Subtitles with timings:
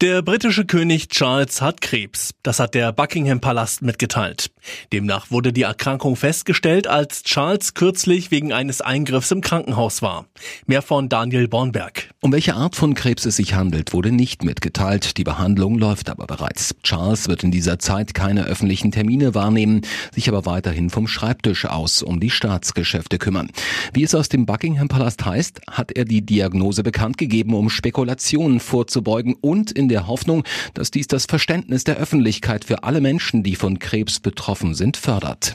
[0.00, 2.30] Der britische König Charles hat Krebs.
[2.44, 4.52] Das hat der Buckingham Palast mitgeteilt.
[4.92, 10.26] Demnach wurde die Erkrankung festgestellt, als Charles kürzlich wegen eines Eingriffs im Krankenhaus war.
[10.66, 12.10] Mehr von Daniel Bornberg.
[12.20, 15.18] Um welche Art von Krebs es sich handelt, wurde nicht mitgeteilt.
[15.18, 16.76] Die Behandlung läuft aber bereits.
[16.84, 19.82] Charles wird in dieser Zeit keine öffentlichen Termine wahrnehmen,
[20.14, 23.50] sich aber weiterhin vom Schreibtisch aus um die Staatsgeschäfte kümmern.
[23.94, 28.60] Wie es aus dem Buckingham Palast heißt, hat er die Diagnose bekannt gegeben, um Spekulationen
[28.60, 33.56] vorzubeugen und in der Hoffnung, dass dies das Verständnis der Öffentlichkeit für alle Menschen, die
[33.56, 35.54] von Krebs betroffen sind, fördert.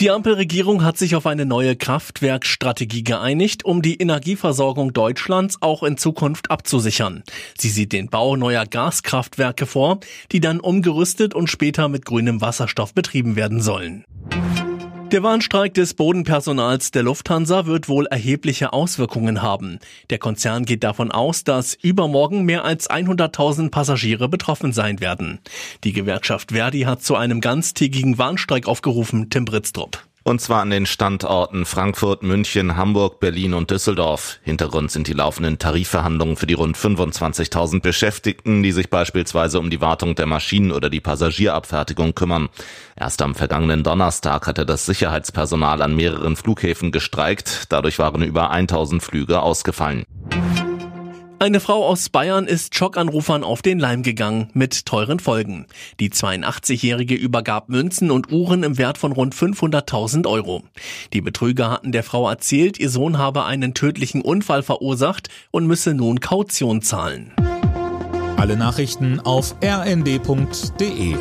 [0.00, 5.96] Die Ampelregierung hat sich auf eine neue Kraftwerkstrategie geeinigt, um die Energieversorgung Deutschlands auch in
[5.96, 7.22] Zukunft abzusichern.
[7.56, 10.00] Sie sieht den Bau neuer Gaskraftwerke vor,
[10.32, 14.04] die dann umgerüstet und später mit grünem Wasserstoff betrieben werden sollen.
[15.14, 19.78] Der Warnstreik des Bodenpersonals der Lufthansa wird wohl erhebliche Auswirkungen haben.
[20.10, 25.38] Der Konzern geht davon aus, dass übermorgen mehr als 100.000 Passagiere betroffen sein werden.
[25.84, 30.02] Die Gewerkschaft Verdi hat zu einem ganztägigen Warnstreik aufgerufen, Tim Britztrup.
[30.26, 34.38] Und zwar an den Standorten Frankfurt, München, Hamburg, Berlin und Düsseldorf.
[34.42, 39.82] Hintergrund sind die laufenden Tarifverhandlungen für die rund 25.000 Beschäftigten, die sich beispielsweise um die
[39.82, 42.48] Wartung der Maschinen oder die Passagierabfertigung kümmern.
[42.96, 47.66] Erst am vergangenen Donnerstag hatte das Sicherheitspersonal an mehreren Flughäfen gestreikt.
[47.68, 50.04] Dadurch waren über 1000 Flüge ausgefallen.
[51.44, 55.66] Eine Frau aus Bayern ist Schockanrufern auf den Leim gegangen, mit teuren Folgen.
[56.00, 60.62] Die 82-Jährige übergab Münzen und Uhren im Wert von rund 500.000 Euro.
[61.12, 65.92] Die Betrüger hatten der Frau erzählt, ihr Sohn habe einen tödlichen Unfall verursacht und müsse
[65.92, 67.34] nun Kaution zahlen.
[68.38, 71.16] Alle Nachrichten auf rnd.de